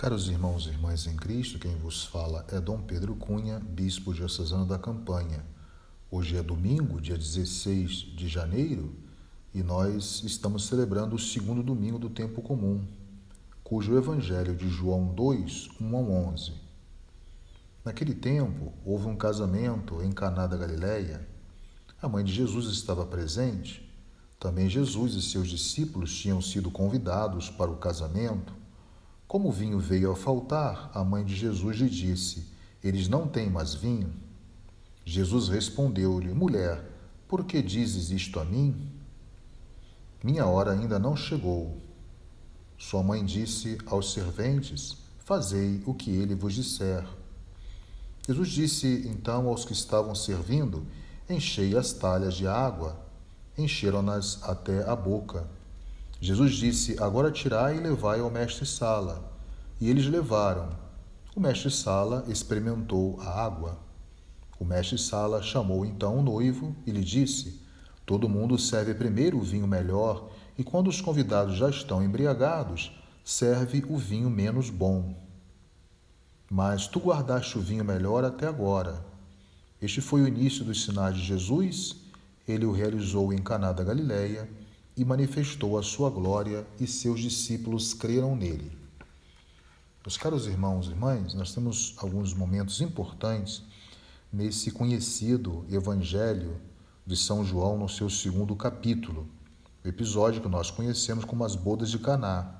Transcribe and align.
Caros 0.00 0.30
irmãos 0.30 0.64
e 0.64 0.70
irmãs 0.70 1.06
em 1.06 1.14
Cristo, 1.14 1.58
quem 1.58 1.76
vos 1.76 2.06
fala 2.06 2.46
é 2.48 2.58
Dom 2.58 2.80
Pedro 2.80 3.14
Cunha, 3.14 3.60
bispo 3.60 4.14
diocesano 4.14 4.64
da 4.64 4.78
Campanha. 4.78 5.44
Hoje 6.10 6.38
é 6.38 6.42
domingo, 6.42 6.98
dia 6.98 7.18
16 7.18 7.90
de 8.16 8.26
janeiro, 8.26 8.94
e 9.52 9.62
nós 9.62 10.22
estamos 10.24 10.64
celebrando 10.64 11.16
o 11.16 11.18
segundo 11.18 11.62
domingo 11.62 11.98
do 11.98 12.08
tempo 12.08 12.40
comum, 12.40 12.82
cujo 13.62 13.94
evangelho 13.94 14.56
de 14.56 14.70
João 14.70 15.12
2, 15.12 15.68
1 15.78 15.94
a 15.94 16.00
11. 16.00 16.52
Naquele 17.84 18.14
tempo, 18.14 18.72
houve 18.86 19.06
um 19.06 19.16
casamento 19.16 20.02
em 20.02 20.10
Caná 20.12 20.46
da 20.46 20.56
Galileia. 20.56 21.28
A 22.00 22.08
mãe 22.08 22.24
de 22.24 22.32
Jesus 22.32 22.68
estava 22.68 23.04
presente. 23.04 23.86
Também 24.38 24.66
Jesus 24.66 25.12
e 25.12 25.20
seus 25.20 25.50
discípulos 25.50 26.18
tinham 26.18 26.40
sido 26.40 26.70
convidados 26.70 27.50
para 27.50 27.70
o 27.70 27.76
casamento. 27.76 28.59
Como 29.30 29.50
o 29.50 29.52
vinho 29.52 29.78
veio 29.78 30.10
a 30.10 30.16
faltar, 30.16 30.90
a 30.92 31.04
mãe 31.04 31.24
de 31.24 31.36
Jesus 31.36 31.76
lhe 31.76 31.88
disse: 31.88 32.48
Eles 32.82 33.06
não 33.06 33.28
têm 33.28 33.48
mais 33.48 33.72
vinho. 33.72 34.12
Jesus 35.04 35.48
respondeu-lhe: 35.48 36.34
Mulher, 36.34 36.84
por 37.28 37.44
que 37.44 37.62
dizes 37.62 38.10
isto 38.10 38.40
a 38.40 38.44
mim? 38.44 38.90
Minha 40.20 40.46
hora 40.46 40.72
ainda 40.72 40.98
não 40.98 41.14
chegou. 41.14 41.80
Sua 42.76 43.04
mãe 43.04 43.24
disse 43.24 43.78
aos 43.86 44.12
serventes: 44.12 44.96
Fazei 45.20 45.80
o 45.86 45.94
que 45.94 46.10
ele 46.10 46.34
vos 46.34 46.52
disser. 46.52 47.06
Jesus 48.26 48.48
disse 48.48 49.06
então 49.06 49.46
aos 49.46 49.64
que 49.64 49.72
estavam 49.72 50.12
servindo: 50.12 50.84
Enchei 51.28 51.76
as 51.76 51.92
talhas 51.92 52.34
de 52.34 52.48
água. 52.48 52.98
Encheram-nas 53.56 54.42
até 54.42 54.82
a 54.88 54.96
boca. 54.96 55.46
Jesus 56.20 56.52
disse: 56.52 56.96
Agora 57.00 57.30
tirai 57.30 57.78
e 57.78 57.80
levai 57.80 58.20
ao 58.20 58.30
mestre-sala. 58.30 59.32
E 59.80 59.88
eles 59.88 60.06
levaram. 60.06 60.68
O 61.34 61.40
mestre-sala 61.40 62.26
experimentou 62.28 63.18
a 63.20 63.42
água. 63.42 63.78
O 64.58 64.64
mestre-sala 64.64 65.40
chamou 65.40 65.86
então 65.86 66.18
o 66.18 66.22
noivo 66.22 66.76
e 66.86 66.90
lhe 66.90 67.02
disse: 67.02 67.62
Todo 68.04 68.28
mundo 68.28 68.58
serve 68.58 68.92
primeiro 68.92 69.38
o 69.38 69.42
vinho 69.42 69.66
melhor, 69.66 70.30
e 70.58 70.62
quando 70.62 70.88
os 70.88 71.00
convidados 71.00 71.56
já 71.56 71.70
estão 71.70 72.04
embriagados, 72.04 72.92
serve 73.24 73.82
o 73.88 73.96
vinho 73.96 74.28
menos 74.28 74.68
bom. 74.68 75.16
Mas 76.50 76.86
tu 76.86 76.98
guardaste 76.98 77.56
o 77.56 77.62
vinho 77.62 77.84
melhor 77.84 78.24
até 78.24 78.46
agora. 78.46 79.02
Este 79.80 80.02
foi 80.02 80.20
o 80.20 80.28
início 80.28 80.64
dos 80.64 80.84
sinais 80.84 81.16
de 81.16 81.22
Jesus. 81.22 81.96
Ele 82.46 82.66
o 82.66 82.72
realizou 82.72 83.32
em 83.32 83.38
Caná 83.38 83.72
da 83.72 83.84
Galileia 83.84 84.46
e 85.00 85.04
manifestou 85.06 85.78
a 85.78 85.82
sua 85.82 86.10
glória, 86.10 86.66
e 86.78 86.86
seus 86.86 87.20
discípulos 87.20 87.94
creram 87.94 88.36
nele. 88.36 88.70
Meus 90.04 90.18
caros 90.18 90.46
irmãos 90.46 90.88
e 90.88 90.90
irmãs, 90.90 91.32
nós 91.32 91.54
temos 91.54 91.94
alguns 91.96 92.34
momentos 92.34 92.82
importantes 92.82 93.62
nesse 94.30 94.70
conhecido 94.70 95.64
Evangelho 95.70 96.60
de 97.06 97.16
São 97.16 97.42
João 97.42 97.78
no 97.78 97.88
seu 97.88 98.10
segundo 98.10 98.54
capítulo, 98.54 99.26
o 99.82 99.88
episódio 99.88 100.42
que 100.42 100.48
nós 100.50 100.70
conhecemos 100.70 101.24
como 101.24 101.46
as 101.46 101.56
bodas 101.56 101.90
de 101.90 101.98
Caná. 101.98 102.56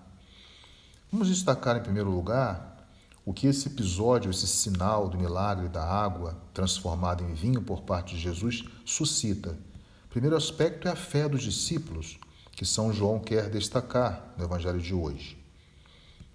Vamos 1.12 1.28
destacar 1.28 1.76
em 1.76 1.82
primeiro 1.82 2.10
lugar 2.10 2.88
o 3.22 3.34
que 3.34 3.48
esse 3.48 3.68
episódio, 3.68 4.30
esse 4.30 4.46
sinal 4.46 5.10
do 5.10 5.18
milagre 5.18 5.68
da 5.68 5.84
água 5.84 6.40
transformada 6.54 7.22
em 7.22 7.34
vinho 7.34 7.60
por 7.60 7.82
parte 7.82 8.14
de 8.14 8.22
Jesus 8.22 8.64
suscita. 8.82 9.58
O 10.06 10.08
primeiro 10.08 10.34
aspecto 10.34 10.88
é 10.88 10.90
a 10.90 10.96
fé 10.96 11.28
dos 11.28 11.42
discípulos, 11.42 12.18
que 12.60 12.66
São 12.66 12.92
João 12.92 13.18
quer 13.18 13.48
destacar 13.48 14.34
no 14.36 14.44
evangelho 14.44 14.78
de 14.78 14.92
hoje. 14.92 15.42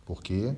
Porque 0.07 0.55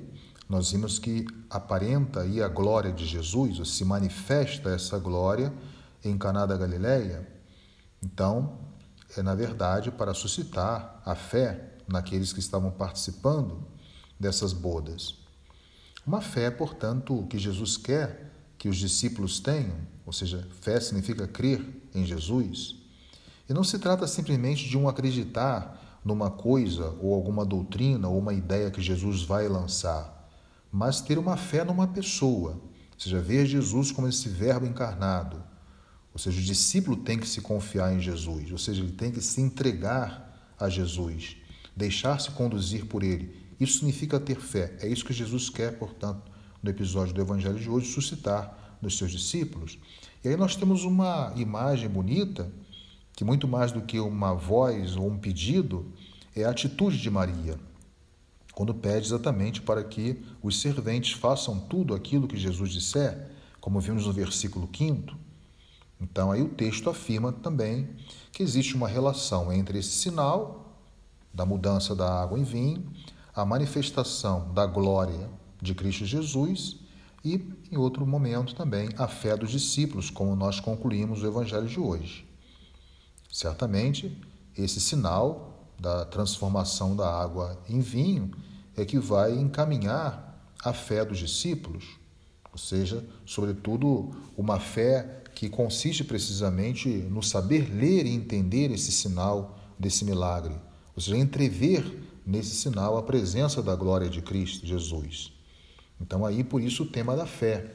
nós 0.48 0.72
vimos 0.72 0.98
que 0.98 1.26
aparenta 1.50 2.22
aí 2.22 2.42
a 2.42 2.48
glória 2.48 2.90
de 2.90 3.04
Jesus, 3.04 3.58
ou 3.58 3.66
se 3.66 3.84
manifesta 3.84 4.70
essa 4.70 4.98
glória 4.98 5.52
em 6.02 6.16
Caná 6.16 6.46
da 6.46 6.56
Galileia. 6.56 7.28
Então, 8.02 8.60
é 9.14 9.20
na 9.20 9.34
verdade 9.34 9.90
para 9.90 10.14
suscitar 10.14 11.02
a 11.04 11.14
fé 11.14 11.74
naqueles 11.86 12.32
que 12.32 12.40
estavam 12.40 12.70
participando 12.70 13.62
dessas 14.18 14.54
bodas. 14.54 15.16
Uma 16.06 16.22
fé, 16.22 16.50
portanto, 16.50 17.26
que 17.28 17.38
Jesus 17.38 17.76
quer 17.76 18.32
que 18.56 18.70
os 18.70 18.78
discípulos 18.78 19.38
tenham, 19.38 19.76
ou 20.06 20.14
seja, 20.14 20.48
fé 20.62 20.80
significa 20.80 21.28
crer 21.28 21.62
em 21.94 22.06
Jesus. 22.06 22.87
E 23.48 23.54
não 23.54 23.64
se 23.64 23.78
trata 23.78 24.06
simplesmente 24.06 24.68
de 24.68 24.76
um 24.76 24.88
acreditar 24.88 26.00
numa 26.04 26.30
coisa 26.30 26.94
ou 27.00 27.14
alguma 27.14 27.44
doutrina 27.44 28.08
ou 28.08 28.18
uma 28.18 28.34
ideia 28.34 28.70
que 28.70 28.80
Jesus 28.80 29.22
vai 29.22 29.48
lançar, 29.48 30.28
mas 30.70 31.00
ter 31.00 31.18
uma 31.18 31.36
fé 31.36 31.64
numa 31.64 31.86
pessoa, 31.86 32.52
ou 32.52 32.98
seja, 32.98 33.20
ver 33.20 33.46
Jesus 33.46 33.90
como 33.90 34.08
esse 34.08 34.28
Verbo 34.28 34.66
encarnado. 34.66 35.42
Ou 36.12 36.18
seja, 36.18 36.40
o 36.40 36.44
discípulo 36.44 36.96
tem 36.96 37.18
que 37.18 37.28
se 37.28 37.40
confiar 37.40 37.92
em 37.94 38.00
Jesus, 38.00 38.50
ou 38.50 38.58
seja, 38.58 38.82
ele 38.82 38.92
tem 38.92 39.10
que 39.10 39.20
se 39.20 39.40
entregar 39.40 40.54
a 40.58 40.68
Jesus, 40.68 41.36
deixar-se 41.76 42.30
conduzir 42.32 42.86
por 42.86 43.02
ele. 43.02 43.34
Isso 43.60 43.78
significa 43.78 44.20
ter 44.20 44.38
fé. 44.40 44.76
É 44.80 44.88
isso 44.88 45.04
que 45.04 45.12
Jesus 45.12 45.48
quer, 45.48 45.78
portanto, 45.78 46.30
no 46.62 46.70
episódio 46.70 47.14
do 47.14 47.20
Evangelho 47.20 47.58
de 47.58 47.70
hoje, 47.70 47.92
suscitar 47.92 48.78
nos 48.82 48.98
seus 48.98 49.10
discípulos. 49.10 49.78
E 50.24 50.28
aí 50.28 50.36
nós 50.36 50.56
temos 50.56 50.84
uma 50.84 51.32
imagem 51.36 51.88
bonita 51.88 52.50
que 53.18 53.24
muito 53.24 53.48
mais 53.48 53.72
do 53.72 53.82
que 53.82 53.98
uma 53.98 54.32
voz 54.32 54.94
ou 54.94 55.08
um 55.08 55.18
pedido, 55.18 55.92
é 56.36 56.44
a 56.44 56.50
atitude 56.50 57.02
de 57.02 57.10
Maria, 57.10 57.58
quando 58.52 58.72
pede 58.72 59.08
exatamente 59.08 59.60
para 59.60 59.82
que 59.82 60.22
os 60.40 60.60
serventes 60.60 61.18
façam 61.18 61.58
tudo 61.58 61.96
aquilo 61.96 62.28
que 62.28 62.36
Jesus 62.36 62.70
disser, 62.70 63.32
como 63.60 63.80
vimos 63.80 64.06
no 64.06 64.12
versículo 64.12 64.70
5. 64.72 65.16
Então, 66.00 66.30
aí 66.30 66.40
o 66.40 66.48
texto 66.48 66.88
afirma 66.88 67.32
também 67.32 67.88
que 68.30 68.40
existe 68.40 68.76
uma 68.76 68.86
relação 68.86 69.52
entre 69.52 69.80
esse 69.80 69.90
sinal 69.90 70.78
da 71.34 71.44
mudança 71.44 71.96
da 71.96 72.22
água 72.22 72.38
em 72.38 72.44
vinho, 72.44 72.88
a 73.34 73.44
manifestação 73.44 74.54
da 74.54 74.64
glória 74.64 75.28
de 75.60 75.74
Cristo 75.74 76.06
Jesus 76.06 76.76
e, 77.24 77.52
em 77.68 77.76
outro 77.76 78.06
momento, 78.06 78.54
também 78.54 78.90
a 78.96 79.08
fé 79.08 79.36
dos 79.36 79.50
discípulos, 79.50 80.08
como 80.08 80.36
nós 80.36 80.60
concluímos 80.60 81.24
o 81.24 81.26
evangelho 81.26 81.66
de 81.66 81.80
hoje. 81.80 82.27
Certamente, 83.30 84.16
esse 84.56 84.80
sinal 84.80 85.68
da 85.78 86.04
transformação 86.04 86.96
da 86.96 87.08
água 87.08 87.58
em 87.68 87.80
vinho 87.80 88.32
é 88.76 88.84
que 88.84 88.98
vai 88.98 89.32
encaminhar 89.32 90.28
a 90.64 90.72
fé 90.72 91.04
dos 91.04 91.18
discípulos, 91.18 91.84
ou 92.50 92.58
seja, 92.58 93.04
sobretudo 93.24 94.10
uma 94.36 94.58
fé 94.58 95.22
que 95.34 95.48
consiste 95.48 96.02
precisamente 96.02 96.88
no 96.88 97.22
saber 97.22 97.72
ler 97.72 98.06
e 98.06 98.10
entender 98.10 98.72
esse 98.72 98.90
sinal 98.90 99.56
desse 99.78 100.04
milagre, 100.04 100.54
ou 100.96 101.00
seja, 101.00 101.16
entrever 101.16 102.02
nesse 102.26 102.56
sinal 102.56 102.96
a 102.96 103.02
presença 103.02 103.62
da 103.62 103.76
glória 103.76 104.08
de 104.08 104.20
Cristo 104.20 104.66
Jesus. 104.66 105.32
Então 106.00 106.26
aí 106.26 106.42
por 106.42 106.60
isso 106.60 106.82
o 106.82 106.86
tema 106.86 107.16
da 107.16 107.26
fé, 107.26 107.72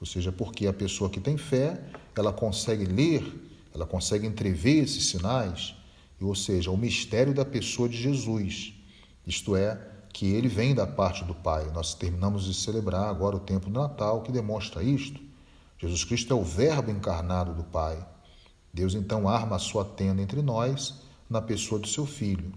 ou 0.00 0.06
seja, 0.06 0.30
porque 0.30 0.66
a 0.66 0.72
pessoa 0.72 1.10
que 1.10 1.20
tem 1.20 1.36
fé, 1.36 1.82
ela 2.16 2.32
consegue 2.32 2.84
ler 2.84 3.43
ela 3.74 3.84
consegue 3.84 4.26
entrever 4.26 4.84
esses 4.84 5.06
sinais, 5.06 5.74
ou 6.20 6.34
seja, 6.34 6.70
o 6.70 6.76
mistério 6.76 7.34
da 7.34 7.44
pessoa 7.44 7.88
de 7.88 7.96
Jesus, 7.96 8.72
isto 9.26 9.56
é, 9.56 9.78
que 10.12 10.26
ele 10.26 10.48
vem 10.48 10.74
da 10.74 10.86
parte 10.86 11.24
do 11.24 11.34
Pai. 11.34 11.68
Nós 11.72 11.92
terminamos 11.92 12.44
de 12.44 12.54
celebrar 12.54 13.08
agora 13.08 13.36
o 13.36 13.40
tempo 13.40 13.68
do 13.68 13.80
Natal 13.80 14.22
que 14.22 14.30
demonstra 14.30 14.82
isto. 14.82 15.20
Jesus 15.76 16.04
Cristo 16.04 16.32
é 16.32 16.36
o 16.36 16.44
Verbo 16.44 16.90
encarnado 16.90 17.52
do 17.52 17.64
Pai. 17.64 18.06
Deus 18.72 18.94
então 18.94 19.28
arma 19.28 19.56
a 19.56 19.58
sua 19.58 19.84
tenda 19.84 20.22
entre 20.22 20.40
nós 20.40 20.94
na 21.28 21.42
pessoa 21.42 21.80
do 21.80 21.88
seu 21.88 22.06
Filho. 22.06 22.52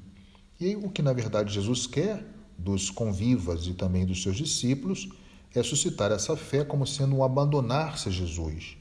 E 0.60 0.76
o 0.76 0.90
que 0.90 1.02
na 1.02 1.14
verdade 1.14 1.54
Jesus 1.54 1.88
quer 1.88 2.24
dos 2.58 2.90
convivas 2.90 3.66
e 3.66 3.74
também 3.74 4.06
dos 4.06 4.22
seus 4.22 4.36
discípulos 4.36 5.10
é 5.54 5.64
suscitar 5.64 6.12
essa 6.12 6.36
fé 6.36 6.64
como 6.64 6.86
sendo 6.86 7.16
um 7.16 7.24
abandonar-se 7.24 8.10
a 8.10 8.12
Jesus, 8.12 8.78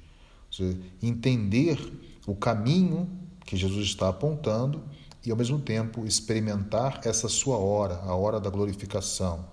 seja, 0.50 0.78
entender 1.02 1.78
o 2.26 2.34
caminho 2.34 3.08
que 3.44 3.56
Jesus 3.56 3.86
está 3.86 4.08
apontando 4.08 4.82
e, 5.24 5.30
ao 5.30 5.36
mesmo 5.36 5.58
tempo, 5.58 6.04
experimentar 6.04 7.00
essa 7.04 7.28
sua 7.28 7.56
hora, 7.56 7.94
a 8.02 8.14
hora 8.14 8.40
da 8.40 8.50
glorificação. 8.50 9.46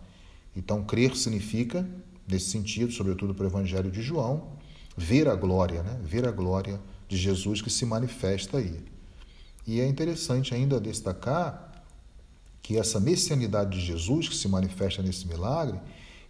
Então, 0.56 0.84
crer 0.84 1.16
significa, 1.16 1.88
nesse 2.28 2.50
sentido, 2.50 2.92
sobretudo 2.92 3.34
para 3.34 3.46
o 3.46 3.48
Evangelho 3.48 3.92
de 3.92 4.02
João, 4.02 4.54
ver 4.98 5.28
a 5.28 5.36
glória, 5.36 5.84
né? 5.84 6.00
ver 6.04 6.28
a 6.28 6.32
glória 6.32 6.80
de 7.08 7.18
Jesus 7.18 7.62
que 7.62 7.70
se 7.70 7.86
manifesta 7.86 8.58
aí. 8.58 8.80
E 9.66 9.80
é 9.80 9.88
interessante 9.88 10.54
ainda 10.54 10.80
destacar 10.80 11.72
que 12.62 12.78
essa 12.78 13.00
messianidade 13.00 13.80
de 13.80 13.86
Jesus 13.86 14.30
que 14.30 14.36
se 14.36 14.48
manifesta 14.48 15.02
nesse 15.02 15.28
milagre 15.28 15.80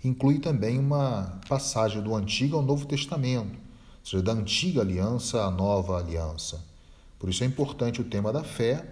inclui 0.04 0.40
também 0.40 0.80
uma 0.80 1.40
passagem 1.48 2.02
do 2.02 2.16
Antigo 2.16 2.58
ao 2.58 2.62
Novo 2.62 2.86
Testamento 2.86 3.58
ou 4.04 4.10
seja, 4.10 4.22
da 4.22 4.34
antiga 4.34 4.82
aliança 4.82 5.44
à 5.44 5.50
nova 5.50 5.98
aliança. 5.98 6.64
Por 7.18 7.30
isso 7.30 7.44
é 7.44 7.48
importante 7.48 8.02
o 8.02 8.04
tema 8.04 8.32
da 8.32 8.44
fé, 8.44 8.86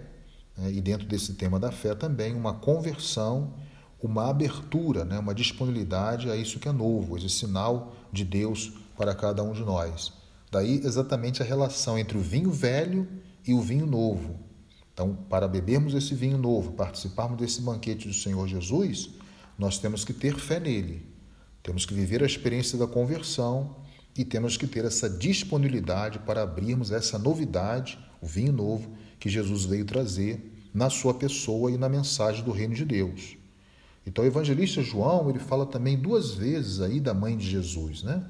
né, 0.56 0.72
e 0.72 0.80
dentro 0.80 1.06
desse 1.06 1.34
tema 1.34 1.60
da 1.60 1.70
fé 1.70 1.94
também 1.94 2.34
uma 2.34 2.54
conversão 2.54 3.54
uma 4.02 4.28
abertura, 4.28 5.04
né, 5.04 5.18
uma 5.18 5.34
disponibilidade 5.34 6.28
a 6.28 6.36
isso 6.36 6.58
que 6.58 6.68
é 6.68 6.72
novo, 6.72 7.16
esse 7.16 7.30
sinal 7.30 7.94
de 8.12 8.24
Deus 8.24 8.72
para 8.96 9.14
cada 9.14 9.42
um 9.42 9.52
de 9.52 9.62
nós. 9.62 10.12
Daí 10.50 10.80
exatamente 10.84 11.40
a 11.40 11.44
relação 11.46 11.96
entre 11.96 12.18
o 12.18 12.20
vinho 12.20 12.50
velho 12.50 13.06
e 13.46 13.54
o 13.54 13.60
vinho 13.60 13.86
novo. 13.86 14.40
Então, 14.92 15.14
para 15.30 15.48
bebermos 15.48 15.94
esse 15.94 16.14
vinho 16.14 16.36
novo, 16.36 16.72
participarmos 16.72 17.38
desse 17.38 17.62
banquete 17.62 18.08
do 18.08 18.12
Senhor 18.12 18.46
Jesus, 18.46 19.10
nós 19.56 19.78
temos 19.78 20.04
que 20.04 20.12
ter 20.12 20.36
fé 20.36 20.58
nele, 20.58 21.08
temos 21.62 21.86
que 21.86 21.94
viver 21.94 22.22
a 22.22 22.26
experiência 22.26 22.76
da 22.76 22.86
conversão 22.86 23.76
e 24.16 24.24
temos 24.24 24.56
que 24.56 24.66
ter 24.66 24.84
essa 24.84 25.08
disponibilidade 25.08 26.18
para 26.18 26.42
abrirmos 26.42 26.90
essa 26.90 27.18
novidade, 27.18 27.98
o 28.20 28.26
vinho 28.26 28.52
novo 28.52 28.92
que 29.18 29.28
Jesus 29.28 29.64
veio 29.64 29.84
trazer 29.84 30.52
na 30.74 30.90
sua 30.90 31.14
pessoa 31.14 31.70
e 31.70 31.78
na 31.78 31.88
mensagem 31.88 32.44
do 32.44 32.50
reino 32.50 32.74
de 32.74 32.84
Deus. 32.84 33.36
Então 34.06 34.24
o 34.24 34.26
evangelista 34.26 34.82
João, 34.82 35.30
ele 35.30 35.38
fala 35.38 35.64
também 35.64 35.96
duas 35.96 36.32
vezes 36.32 36.80
aí 36.80 36.98
da 36.98 37.14
mãe 37.14 37.36
de 37.36 37.48
Jesus, 37.48 38.02
né? 38.02 38.24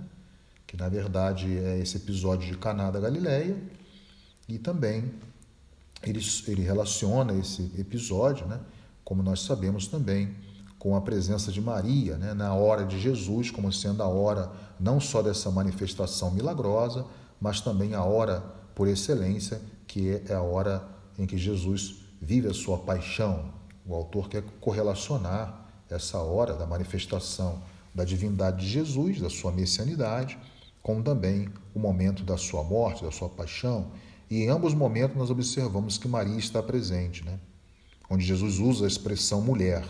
Que 0.66 0.76
na 0.76 0.88
verdade 0.88 1.56
é 1.58 1.78
esse 1.78 1.96
episódio 1.96 2.50
de 2.50 2.58
Caná 2.58 2.90
da 2.90 3.00
Galileia 3.00 3.56
e 4.48 4.58
também 4.58 5.10
ele, 6.02 6.20
ele 6.46 6.62
relaciona 6.62 7.32
esse 7.34 7.70
episódio, 7.78 8.46
né? 8.46 8.60
Como 9.04 9.22
nós 9.22 9.40
sabemos 9.42 9.86
também 9.86 10.34
com 10.82 10.96
a 10.96 11.00
presença 11.00 11.52
de 11.52 11.60
Maria, 11.60 12.16
né, 12.16 12.34
na 12.34 12.54
hora 12.54 12.84
de 12.84 12.98
Jesus, 12.98 13.52
como 13.52 13.72
sendo 13.72 14.02
a 14.02 14.08
hora 14.08 14.50
não 14.80 14.98
só 14.98 15.22
dessa 15.22 15.48
manifestação 15.48 16.32
milagrosa, 16.32 17.06
mas 17.40 17.60
também 17.60 17.94
a 17.94 18.02
hora 18.02 18.42
por 18.74 18.88
excelência, 18.88 19.62
que 19.86 20.20
é 20.28 20.34
a 20.34 20.42
hora 20.42 20.82
em 21.16 21.24
que 21.24 21.38
Jesus 21.38 21.98
vive 22.20 22.48
a 22.48 22.52
sua 22.52 22.78
paixão. 22.78 23.52
O 23.86 23.94
autor 23.94 24.28
quer 24.28 24.42
correlacionar 24.60 25.68
essa 25.88 26.18
hora 26.18 26.54
da 26.54 26.66
manifestação 26.66 27.62
da 27.94 28.02
divindade 28.02 28.66
de 28.66 28.68
Jesus, 28.68 29.20
da 29.20 29.30
sua 29.30 29.52
messianidade, 29.52 30.36
com 30.82 31.00
também 31.00 31.48
o 31.72 31.78
momento 31.78 32.24
da 32.24 32.36
sua 32.36 32.64
morte, 32.64 33.04
da 33.04 33.12
sua 33.12 33.28
paixão. 33.28 33.92
E 34.28 34.42
em 34.42 34.48
ambos 34.48 34.74
momentos 34.74 35.16
nós 35.16 35.30
observamos 35.30 35.96
que 35.96 36.08
Maria 36.08 36.38
está 36.38 36.60
presente, 36.60 37.24
né? 37.24 37.38
onde 38.10 38.24
Jesus 38.24 38.58
usa 38.58 38.84
a 38.84 38.88
expressão 38.88 39.40
mulher. 39.40 39.84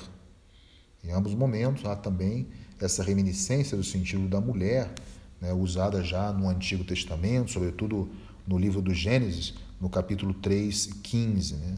Em 1.05 1.13
ambos 1.13 1.35
momentos 1.35 1.85
há 1.85 1.97
também 1.97 2.47
essa 2.81 3.03
reminiscência 3.03 3.77
do 3.77 3.85
sentido 3.85 4.29
da 4.29 4.41
mulher, 4.41 4.93
né, 5.41 5.53
usada 5.53 6.03
já 6.03 6.33
no 6.33 6.49
Antigo 6.49 6.85
Testamento, 6.85 7.51
sobretudo 7.51 8.09
no 8.47 8.59
livro 8.59 8.81
do 8.81 8.95
Gênesis, 8.95 9.55
no 9.81 9.89
capítulo 9.89 10.35
3 10.35 10.87
e 10.87 10.95
15. 10.95 11.57
Né? 11.57 11.75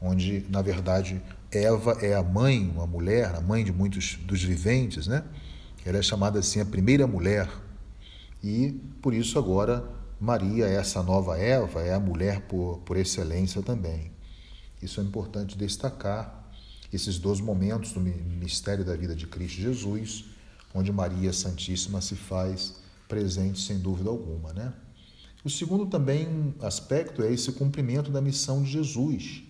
onde, 0.00 0.44
na 0.48 0.62
verdade, 0.62 1.22
Eva 1.50 1.98
é 2.00 2.14
a 2.14 2.22
mãe, 2.22 2.68
uma 2.68 2.86
mulher, 2.86 3.34
a 3.34 3.40
mãe 3.40 3.64
de 3.64 3.72
muitos 3.72 4.16
dos 4.24 4.42
viventes, 4.42 5.06
né? 5.06 5.24
Ela 5.84 5.98
é 5.98 6.02
chamada 6.02 6.38
assim 6.38 6.60
a 6.60 6.64
primeira 6.64 7.06
mulher. 7.06 7.48
E 8.42 8.72
por 9.00 9.14
isso 9.14 9.38
agora 9.38 9.84
Maria, 10.20 10.66
essa 10.66 11.02
nova 11.02 11.38
Eva, 11.38 11.82
é 11.82 11.94
a 11.94 12.00
mulher 12.00 12.42
por, 12.42 12.78
por 12.84 12.96
excelência 12.96 13.62
também. 13.62 14.10
Isso 14.82 15.00
é 15.00 15.04
importante 15.04 15.56
destacar, 15.56 16.35
esses 16.92 17.18
dois 17.18 17.40
momentos 17.40 17.92
do 17.92 18.00
mistério 18.00 18.84
da 18.84 18.96
vida 18.96 19.14
de 19.14 19.26
Cristo 19.26 19.60
Jesus, 19.60 20.24
onde 20.74 20.92
Maria 20.92 21.32
Santíssima 21.32 22.00
se 22.00 22.14
faz 22.14 22.76
presente 23.08 23.60
sem 23.60 23.78
dúvida 23.78 24.10
alguma, 24.10 24.52
né? 24.52 24.72
O 25.44 25.50
segundo 25.50 25.86
também 25.86 26.54
aspecto 26.60 27.22
é 27.22 27.32
esse 27.32 27.52
cumprimento 27.52 28.10
da 28.10 28.20
missão 28.20 28.62
de 28.62 28.70
Jesus 28.70 29.46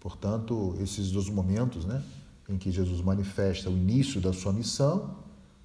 Portanto, 0.00 0.76
esses 0.80 1.10
dois 1.10 1.28
momentos, 1.28 1.84
né, 1.84 2.02
em 2.48 2.56
que 2.56 2.70
Jesus 2.70 3.00
manifesta 3.02 3.68
o 3.68 3.72
início 3.72 4.20
da 4.20 4.32
sua 4.32 4.52
missão 4.52 5.16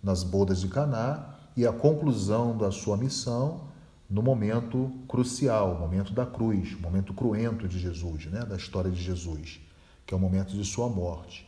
nas 0.01 0.23
bodas 0.23 0.59
de 0.59 0.67
Caná 0.67 1.35
e 1.55 1.65
a 1.65 1.71
conclusão 1.71 2.57
da 2.57 2.71
sua 2.71 2.97
missão 2.97 3.61
no 4.09 4.21
momento 4.21 4.91
crucial, 5.07 5.79
momento 5.79 6.13
da 6.13 6.25
cruz, 6.25 6.77
momento 6.79 7.13
cruento 7.13 7.67
de 7.67 7.79
Jesus, 7.79 8.25
né, 8.25 8.43
da 8.43 8.55
história 8.55 8.91
de 8.91 9.01
Jesus, 9.01 9.61
que 10.05 10.13
é 10.13 10.17
o 10.17 10.19
momento 10.19 10.55
de 10.55 10.63
sua 10.65 10.89
morte. 10.89 11.47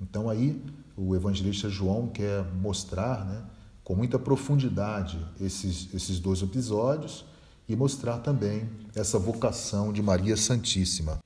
Então 0.00 0.28
aí 0.28 0.62
o 0.96 1.14
evangelista 1.14 1.68
João 1.68 2.08
quer 2.08 2.44
mostrar, 2.54 3.24
né, 3.24 3.42
com 3.82 3.94
muita 3.94 4.18
profundidade 4.18 5.18
esses 5.40 5.92
esses 5.94 6.18
dois 6.18 6.42
episódios 6.42 7.24
e 7.68 7.74
mostrar 7.74 8.18
também 8.18 8.68
essa 8.94 9.18
vocação 9.18 9.92
de 9.92 10.02
Maria 10.02 10.36
Santíssima 10.36 11.18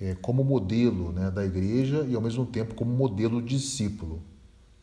é, 0.00 0.14
como 0.14 0.42
modelo 0.42 1.12
né, 1.12 1.30
da 1.30 1.44
igreja 1.44 2.06
e, 2.08 2.14
ao 2.14 2.22
mesmo 2.22 2.46
tempo, 2.46 2.74
como 2.74 2.90
modelo 2.90 3.42
discípulo. 3.42 4.22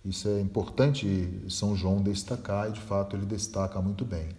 Isso 0.06 0.30
é 0.30 0.40
importante 0.40 1.42
São 1.50 1.76
João 1.76 2.02
destacar 2.02 2.70
e, 2.70 2.74
de 2.74 2.80
fato, 2.80 3.16
ele 3.16 3.26
destaca 3.26 3.82
muito 3.82 4.06
bem. 4.06 4.30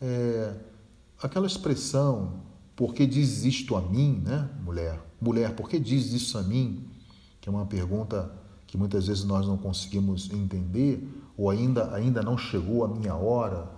É, 0.00 0.52
aquela 1.22 1.46
expressão, 1.46 2.40
por 2.78 2.94
que 2.94 3.08
diz 3.08 3.44
isto 3.44 3.74
a 3.74 3.80
mim, 3.80 4.22
né, 4.24 4.48
mulher? 4.64 5.00
Mulher, 5.20 5.52
por 5.56 5.68
que 5.68 5.80
diz 5.80 6.12
isso 6.12 6.38
a 6.38 6.42
mim? 6.44 6.86
Que 7.40 7.48
é 7.48 7.52
uma 7.52 7.66
pergunta 7.66 8.30
que 8.68 8.78
muitas 8.78 9.08
vezes 9.08 9.24
nós 9.24 9.48
não 9.48 9.56
conseguimos 9.56 10.32
entender, 10.32 11.04
ou 11.36 11.50
ainda, 11.50 11.92
ainda 11.92 12.22
não 12.22 12.38
chegou 12.38 12.84
a 12.84 12.88
minha 12.88 13.16
hora. 13.16 13.68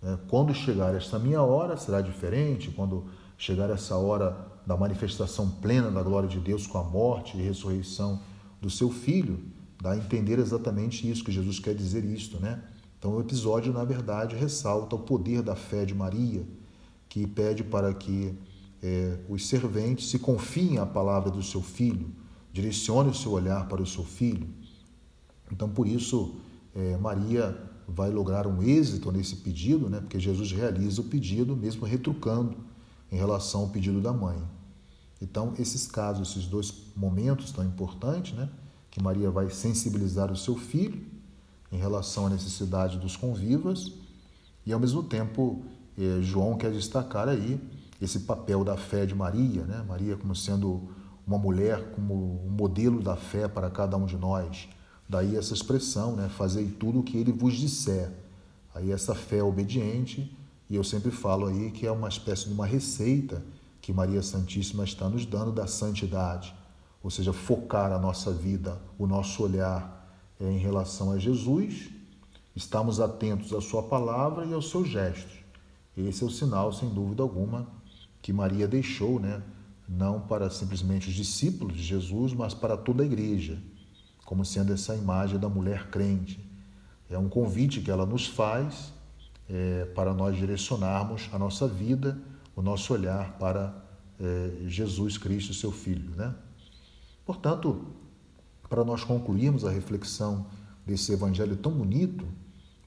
Né? 0.00 0.18
Quando 0.28 0.54
chegar 0.54 0.94
esta 0.94 1.18
minha 1.18 1.42
hora, 1.42 1.76
será 1.76 2.00
diferente. 2.00 2.70
Quando 2.70 3.04
chegar 3.36 3.68
essa 3.68 3.94
hora 3.94 4.34
da 4.66 4.74
manifestação 4.74 5.50
plena 5.60 5.90
da 5.90 6.02
glória 6.02 6.26
de 6.26 6.40
Deus 6.40 6.66
com 6.66 6.78
a 6.78 6.82
morte 6.82 7.36
e 7.36 7.42
ressurreição 7.42 8.22
do 8.58 8.70
seu 8.70 8.90
filho, 8.90 9.38
dá 9.82 9.90
a 9.90 9.98
entender 9.98 10.38
exatamente 10.38 11.06
isso 11.10 11.22
que 11.22 11.30
Jesus 11.30 11.58
quer 11.58 11.74
dizer 11.74 12.06
isto, 12.06 12.40
né? 12.40 12.64
Então 12.98 13.16
o 13.16 13.20
episódio, 13.20 13.70
na 13.70 13.84
verdade, 13.84 14.34
ressalta 14.34 14.96
o 14.96 15.00
poder 15.00 15.42
da 15.42 15.54
fé 15.54 15.84
de 15.84 15.94
Maria, 15.94 16.46
que 17.16 17.26
pede 17.26 17.64
para 17.64 17.94
que 17.94 18.34
é, 18.82 19.18
os 19.26 19.48
serventes 19.48 20.10
se 20.10 20.18
confiem 20.18 20.76
à 20.76 20.84
palavra 20.84 21.30
do 21.30 21.42
seu 21.42 21.62
filho, 21.62 22.10
direcione 22.52 23.08
o 23.08 23.14
seu 23.14 23.32
olhar 23.32 23.66
para 23.68 23.80
o 23.80 23.86
seu 23.86 24.04
filho. 24.04 24.46
Então, 25.50 25.66
por 25.66 25.88
isso, 25.88 26.34
é, 26.74 26.94
Maria 26.98 27.58
vai 27.88 28.10
lograr 28.10 28.46
um 28.46 28.62
êxito 28.62 29.10
nesse 29.10 29.36
pedido, 29.36 29.88
né? 29.88 30.00
porque 30.00 30.20
Jesus 30.20 30.52
realiza 30.52 31.00
o 31.00 31.04
pedido, 31.04 31.56
mesmo 31.56 31.86
retrucando 31.86 32.54
em 33.10 33.16
relação 33.16 33.62
ao 33.62 33.68
pedido 33.70 33.98
da 33.98 34.12
mãe. 34.12 34.36
Então, 35.18 35.54
esses 35.58 35.86
casos, 35.86 36.28
esses 36.28 36.46
dois 36.46 36.70
momentos 36.94 37.50
tão 37.50 37.64
importantes, 37.64 38.36
né, 38.36 38.50
que 38.90 39.02
Maria 39.02 39.30
vai 39.30 39.48
sensibilizar 39.48 40.30
o 40.30 40.36
seu 40.36 40.54
filho 40.54 41.02
em 41.72 41.78
relação 41.78 42.26
à 42.26 42.28
necessidade 42.28 42.98
dos 42.98 43.16
convivas, 43.16 43.90
e 44.66 44.72
ao 44.74 44.78
mesmo 44.78 45.02
tempo, 45.02 45.64
eh, 45.98 46.22
João 46.22 46.56
quer 46.56 46.70
destacar 46.70 47.28
aí 47.28 47.60
esse 48.00 48.20
papel 48.20 48.62
da 48.62 48.76
fé 48.76 49.06
de 49.06 49.14
Maria, 49.14 49.64
né? 49.64 49.84
Maria 49.88 50.16
como 50.16 50.34
sendo 50.34 50.88
uma 51.26 51.38
mulher, 51.38 51.92
como 51.92 52.44
um 52.44 52.50
modelo 52.50 53.02
da 53.02 53.16
fé 53.16 53.48
para 53.48 53.70
cada 53.70 53.96
um 53.96 54.06
de 54.06 54.16
nós. 54.16 54.68
Daí 55.08 55.36
essa 55.36 55.54
expressão, 55.54 56.14
né? 56.14 56.28
Fazei 56.28 56.66
tudo 56.66 57.00
o 57.00 57.02
que 57.02 57.16
ele 57.16 57.32
vos 57.32 57.54
disser. 57.54 58.10
Aí 58.74 58.92
essa 58.92 59.14
fé 59.14 59.42
obediente, 59.42 60.36
e 60.68 60.76
eu 60.76 60.84
sempre 60.84 61.10
falo 61.10 61.46
aí 61.46 61.70
que 61.70 61.86
é 61.86 61.90
uma 61.90 62.08
espécie 62.08 62.46
de 62.46 62.52
uma 62.52 62.66
receita 62.66 63.42
que 63.80 63.92
Maria 63.92 64.22
Santíssima 64.22 64.84
está 64.84 65.08
nos 65.08 65.24
dando 65.24 65.52
da 65.52 65.66
santidade, 65.66 66.54
ou 67.02 67.08
seja, 67.08 67.32
focar 67.32 67.92
a 67.92 67.98
nossa 67.98 68.32
vida, 68.32 68.80
o 68.98 69.06
nosso 69.06 69.44
olhar 69.44 69.96
é, 70.40 70.50
em 70.50 70.58
relação 70.58 71.12
a 71.12 71.18
Jesus, 71.18 71.88
estamos 72.54 73.00
atentos 73.00 73.52
à 73.52 73.60
Sua 73.60 73.84
palavra 73.84 74.44
e 74.44 74.52
aos 74.52 74.70
seus 74.70 74.88
gestos. 74.88 75.45
Esse 75.96 76.22
é 76.22 76.26
o 76.26 76.30
sinal, 76.30 76.72
sem 76.72 76.88
dúvida 76.88 77.22
alguma, 77.22 77.66
que 78.20 78.32
Maria 78.32 78.68
deixou, 78.68 79.18
né? 79.18 79.42
não 79.88 80.20
para 80.20 80.50
simplesmente 80.50 81.08
os 81.08 81.14
discípulos 81.14 81.76
de 81.76 81.82
Jesus, 81.82 82.32
mas 82.32 82.52
para 82.52 82.76
toda 82.76 83.02
a 83.02 83.06
igreja, 83.06 83.58
como 84.24 84.44
sendo 84.44 84.72
essa 84.72 84.94
imagem 84.94 85.38
da 85.38 85.48
mulher 85.48 85.88
crente. 85.90 86.44
É 87.08 87.16
um 87.16 87.28
convite 87.28 87.80
que 87.80 87.90
ela 87.90 88.04
nos 88.04 88.26
faz 88.26 88.92
é, 89.48 89.84
para 89.94 90.12
nós 90.12 90.36
direcionarmos 90.36 91.30
a 91.32 91.38
nossa 91.38 91.68
vida 91.68 92.20
o 92.56 92.62
nosso 92.62 92.94
olhar 92.94 93.36
para 93.38 93.84
é, 94.18 94.66
Jesus 94.66 95.18
Cristo, 95.18 95.52
seu 95.52 95.70
Filho. 95.70 96.10
Né? 96.16 96.34
Portanto, 97.26 97.84
para 98.68 98.82
nós 98.82 99.04
concluirmos 99.04 99.64
a 99.64 99.70
reflexão 99.70 100.46
desse 100.86 101.12
evangelho 101.12 101.54
tão 101.56 101.70
bonito, 101.70 102.26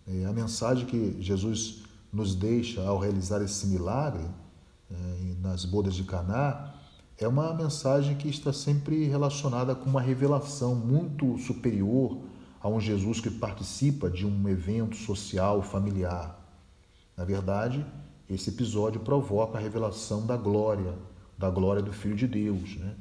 é, 0.08 0.26
a 0.26 0.34
mensagem 0.34 0.88
que 0.88 1.22
Jesus 1.22 1.84
nos 2.12 2.36
deixa 2.36 2.82
ao 2.82 2.98
realizar 2.98 3.42
esse 3.42 3.68
milagre 3.68 4.26
é, 4.92 5.36
nas 5.42 5.66
bodas 5.66 5.94
de 5.94 6.04
Caná 6.04 6.74
é 7.18 7.28
uma 7.28 7.54
mensagem 7.54 8.16
que 8.16 8.30
está 8.30 8.54
sempre 8.54 9.06
relacionada 9.06 9.76
com 9.76 9.90
uma 9.90 10.02
revelação 10.02 10.74
muito 10.74 11.38
superior 11.38 12.18
a 12.62 12.70
um 12.70 12.80
Jesus 12.80 13.20
que 13.20 13.30
participa 13.30 14.10
de 14.10 14.26
um 14.26 14.48
evento 14.48 14.96
social 14.96 15.62
familiar. 15.62 16.40
Na 17.18 17.26
verdade, 17.26 17.86
esse 18.30 18.50
episódio 18.50 19.02
provoca 19.02 19.58
a 19.58 19.62
revelação 19.62 20.26
da 20.26 20.38
glória, 20.38 20.94
da 21.38 21.50
glória 21.50 21.82
do 21.82 21.92
Filho 21.92 22.16
de 22.16 22.28
Deus. 22.28 22.78
Né? 22.78 22.96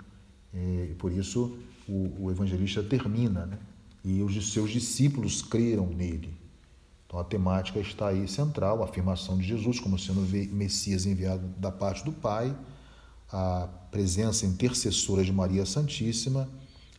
E 0.90 0.94
por 0.98 1.12
isso, 1.12 1.56
o, 1.88 2.24
o 2.24 2.30
evangelista 2.30 2.82
termina, 2.82 3.46
né? 3.46 3.58
e 4.04 4.22
os 4.22 4.52
seus 4.52 4.70
discípulos 4.70 5.42
creram 5.42 5.86
nele. 5.86 6.37
Então 7.08 7.18
a 7.18 7.24
temática 7.24 7.80
está 7.80 8.08
aí 8.08 8.28
central, 8.28 8.82
a 8.82 8.84
afirmação 8.84 9.38
de 9.38 9.48
Jesus 9.48 9.80
como 9.80 9.98
sendo 9.98 10.20
Messias 10.52 11.06
enviado 11.06 11.48
da 11.56 11.72
parte 11.72 12.04
do 12.04 12.12
Pai, 12.12 12.54
a 13.32 13.66
presença 13.90 14.44
intercessora 14.44 15.24
de 15.24 15.32
Maria 15.32 15.64
Santíssima 15.64 16.46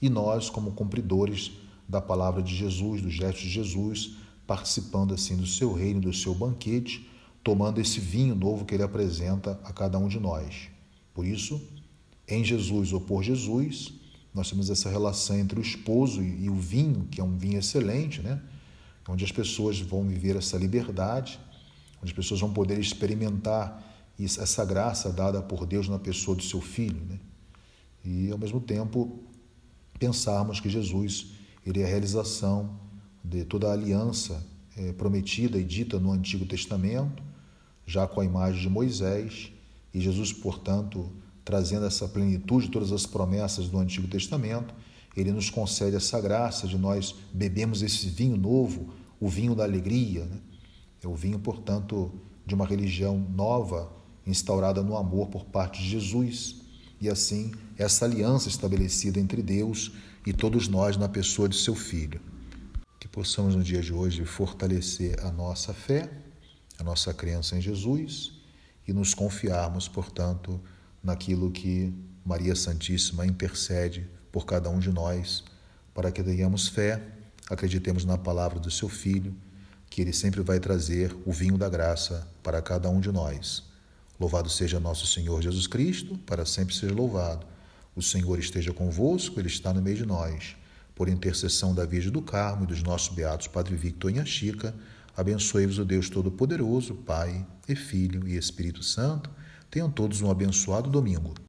e 0.02 0.10
nós 0.10 0.50
como 0.50 0.72
cumpridores 0.72 1.52
da 1.88 2.02
palavra 2.02 2.42
de 2.42 2.56
Jesus, 2.56 3.04
dos 3.04 3.14
gestos 3.14 3.44
de 3.44 3.50
Jesus, 3.50 4.16
participando 4.48 5.14
assim 5.14 5.38
do 5.38 5.46
seu 5.46 5.74
reino, 5.74 6.02
do 6.02 6.14
seu 6.14 6.34
banquete, 6.34 7.08
tomando 7.44 7.80
esse 7.80 8.00
vinho 8.00 8.34
novo 8.34 8.66
que 8.66 8.74
ele 8.74 8.84
apresenta 8.84 9.60
a 9.64 9.72
cada 9.72 10.00
um 10.00 10.08
de 10.08 10.20
nós. 10.20 10.70
Por 11.14 11.24
isso, 11.24 11.62
em 12.28 12.44
Jesus 12.44 12.94
ou 12.94 13.02
por 13.02 13.22
Jesus, 13.22 13.94
nós 14.34 14.50
temos 14.50 14.72
essa 14.72 14.90
relação 14.90 15.38
entre 15.38 15.60
o 15.60 15.62
esposo 15.62 16.24
e 16.24 16.50
o 16.50 16.56
vinho, 16.56 17.08
que 17.12 17.22
é 17.22 17.24
um 17.24 17.38
vinho 17.38 17.60
excelente, 17.60 18.22
né? 18.22 18.42
Onde 19.10 19.26
as 19.26 19.32
pessoas 19.32 19.80
vão 19.80 20.08
viver 20.08 20.36
essa 20.36 20.56
liberdade, 20.58 21.40
onde 21.98 22.12
as 22.12 22.16
pessoas 22.16 22.40
vão 22.40 22.54
poder 22.54 22.80
experimentar 22.80 23.84
essa 24.22 24.64
graça 24.64 25.12
dada 25.12 25.42
por 25.42 25.66
Deus 25.66 25.88
na 25.88 25.98
pessoa 25.98 26.38
do 26.38 26.44
seu 26.44 26.62
filho. 26.62 27.02
Né? 27.10 27.20
E, 28.06 28.32
ao 28.32 28.38
mesmo 28.38 28.60
tempo, 28.60 29.20
pensarmos 29.98 30.60
que 30.60 30.70
Jesus 30.70 31.32
ele 31.66 31.82
é 31.82 31.86
a 31.86 31.88
realização 31.88 32.80
de 33.24 33.44
toda 33.44 33.68
a 33.70 33.74
aliança 33.74 34.46
é, 34.78 34.94
prometida 34.94 35.58
e 35.58 35.64
dita 35.64 36.00
no 36.00 36.12
Antigo 36.12 36.46
Testamento, 36.46 37.22
já 37.86 38.08
com 38.08 38.22
a 38.22 38.26
imagem 38.26 38.62
de 38.62 38.70
Moisés, 38.70 39.52
e 39.94 40.00
Jesus, 40.00 40.32
portanto, 40.32 41.10
trazendo 41.44 41.86
essa 41.86 42.08
plenitude 42.08 42.68
de 42.68 42.72
todas 42.72 42.92
as 42.92 43.06
promessas 43.06 43.68
do 43.68 43.78
Antigo 43.78 44.08
Testamento, 44.08 44.74
ele 45.18 45.32
nos 45.32 45.50
concede 45.50 45.96
essa 45.96 46.22
graça 46.22 46.68
de 46.68 46.78
nós 46.78 47.16
bebermos 47.34 47.82
esse 47.82 48.08
vinho 48.08 48.38
novo, 48.38 48.94
o 49.20 49.28
vinho 49.28 49.56
da 49.56 49.64
alegria. 49.64 50.26
Né? 50.26 50.38
É 51.04 51.08
o 51.08 51.16
vinho, 51.16 51.40
portanto, 51.40 52.12
de 52.46 52.56
uma 52.56 52.66
religião 52.66 53.18
nova, 53.18 53.92
instaurada 54.26 54.82
no 54.82 54.98
amor 54.98 55.28
por 55.28 55.46
parte 55.46 55.82
de 55.82 55.90
Jesus. 55.90 56.62
E 57.02 57.10
assim, 57.10 57.52
essa 57.78 58.06
aliança 58.06 58.50
estabelecida 58.50 59.20
entre 59.20 59.42
Deus 59.42 59.92
e 60.26 60.34
todos 60.34 60.68
nós 60.68 60.98
na 60.98 61.08
pessoa 61.08 61.48
de 61.48 61.56
seu 61.56 61.76
Filho. 61.76 62.22
Que 63.00 63.08
possamos 63.08 63.56
no 63.56 63.64
dia 63.64 63.82
de 63.82 63.94
hoje 63.94 64.26
fortalecer 64.26 65.20
a 65.24 65.32
nossa 65.32 65.74
fé, 65.74 66.12
a 66.78 66.84
nossa 66.84 67.14
crença 67.14 67.58
em 67.58 67.62
Jesus 67.62 68.34
e 68.88 68.94
nos 68.94 69.14
confiarmos, 69.14 69.88
portanto, 69.88 70.60
naquilo 71.04 71.52
que 71.52 71.94
Maria 72.26 72.56
Santíssima 72.56 73.26
intercede 73.26 74.10
por 74.32 74.46
cada 74.46 74.70
um 74.70 74.80
de 74.80 74.92
nós, 74.92 75.44
para 75.94 76.12
que 76.12 76.22
tenhamos 76.22 76.68
fé, 76.68 77.02
acreditemos 77.50 78.06
na 78.06 78.18
palavra 78.18 78.60
do 78.60 78.70
seu 78.70 78.88
Filho, 78.88 79.36
que 79.90 80.02
ele 80.02 80.14
sempre 80.14 80.42
vai 80.42 80.60
trazer 80.60 81.16
o 81.26 81.32
vinho 81.32 81.58
da 81.58 81.68
graça 81.68 82.28
para 82.44 82.62
cada 82.62 82.90
um 82.90 83.00
de 83.00 83.12
nós. 83.12 83.64
Louvado 84.20 84.50
seja 84.50 84.80
nosso 84.80 85.08
Senhor 85.08 85.42
Jesus 85.42 85.66
Cristo, 85.66 86.18
para 86.20 86.46
sempre 86.46 86.76
seja 86.76 86.94
louvado. 86.94 87.46
O 87.96 88.02
Senhor 88.02 88.38
esteja 88.38 88.72
convosco, 88.72 89.40
ele 89.40 89.48
está 89.48 89.74
no 89.74 89.82
meio 89.82 89.98
de 89.98 90.06
nós. 90.06 90.56
Por 90.94 91.10
intercessão 91.10 91.74
da 91.74 91.86
Virgem 91.86 92.12
do 92.12 92.22
Carmo 92.22 92.66
e 92.66 92.68
dos 92.68 92.84
nossos 92.84 93.16
beatos 93.16 93.48
Padre 93.48 93.76
Victor 93.76 94.16
e 94.16 94.26
Chica, 94.26 94.76
abençoe-vos 95.18 95.80
o 95.80 95.86
Deus 95.86 96.10
Todo-Poderoso, 96.10 96.94
Pai 96.94 97.46
e 97.68 97.76
Filho 97.76 98.28
e 98.28 98.38
Espírito 98.38 98.84
Santo 98.84 99.30
Tenham 99.70 99.90
todos 99.92 100.22
um 100.22 100.32
abençoado 100.32 100.90
domingo. 100.90 101.36